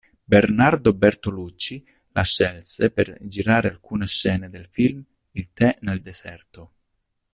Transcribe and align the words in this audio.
Bernardo 0.25 0.93
Bertolucci 0.95 1.85
la 2.13 2.23
scelse 2.23 2.89
per 2.89 3.19
girare 3.21 3.69
alcune 3.69 4.07
scene 4.07 4.49
del 4.49 4.65
film 4.65 5.05
"Il 5.33 5.53
tè 5.53 5.77
nel 5.81 6.01
deserto". 6.01 6.73